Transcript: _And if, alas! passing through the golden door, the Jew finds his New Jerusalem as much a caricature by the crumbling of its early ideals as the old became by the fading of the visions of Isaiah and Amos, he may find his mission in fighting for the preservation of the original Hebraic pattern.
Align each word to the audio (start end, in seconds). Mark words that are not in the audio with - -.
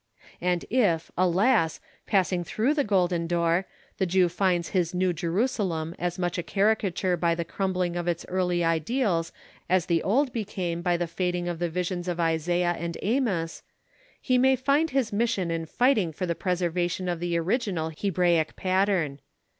_And 0.41 0.65
if, 0.71 1.11
alas! 1.15 1.79
passing 2.07 2.43
through 2.43 2.73
the 2.73 2.83
golden 2.83 3.27
door, 3.27 3.67
the 3.99 4.07
Jew 4.07 4.29
finds 4.29 4.69
his 4.69 4.95
New 4.95 5.13
Jerusalem 5.13 5.93
as 5.99 6.17
much 6.17 6.39
a 6.39 6.41
caricature 6.41 7.15
by 7.15 7.35
the 7.35 7.45
crumbling 7.45 7.95
of 7.95 8.07
its 8.07 8.25
early 8.27 8.63
ideals 8.63 9.31
as 9.69 9.85
the 9.85 10.01
old 10.01 10.33
became 10.33 10.81
by 10.81 10.97
the 10.97 11.05
fading 11.05 11.47
of 11.47 11.59
the 11.59 11.69
visions 11.69 12.07
of 12.07 12.19
Isaiah 12.19 12.75
and 12.79 12.97
Amos, 13.03 13.61
he 14.19 14.39
may 14.39 14.55
find 14.55 14.89
his 14.89 15.13
mission 15.13 15.51
in 15.51 15.67
fighting 15.67 16.11
for 16.11 16.25
the 16.25 16.33
preservation 16.33 17.07
of 17.07 17.19
the 17.19 17.37
original 17.37 17.89
Hebraic 17.91 18.55
pattern. 18.55 19.19